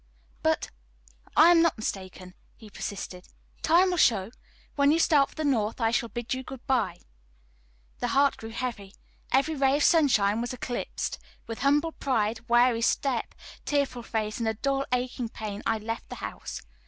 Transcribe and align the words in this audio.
"But 0.41 0.71
I 1.37 1.51
am 1.51 1.61
not 1.61 1.77
mistaken," 1.77 2.33
he 2.57 2.71
persisted. 2.71 3.27
"Time 3.61 3.91
will 3.91 3.97
show. 3.99 4.31
When 4.73 4.89
you 4.91 4.97
start 4.97 5.29
for 5.29 5.35
the 5.35 5.43
North 5.45 5.79
I 5.79 5.91
shall 5.91 6.09
bid 6.09 6.33
you 6.33 6.41
good 6.41 6.65
by." 6.65 7.01
The 7.99 8.07
heart 8.07 8.35
grew 8.37 8.49
heavy. 8.49 8.95
Every 9.31 9.53
ray 9.53 9.77
of 9.77 9.83
sunshine 9.83 10.41
was 10.41 10.53
eclipsed. 10.53 11.19
With 11.45 11.59
humbled 11.59 11.99
pride, 11.99 12.39
weary 12.47 12.81
step, 12.81 13.35
tearful 13.63 14.01
face, 14.01 14.39
and 14.39 14.47
a 14.47 14.55
dull, 14.55 14.87
aching 14.91 15.29
pain, 15.29 15.61
I 15.67 15.77
left 15.77 16.09
the 16.09 16.15
house. 16.15 16.63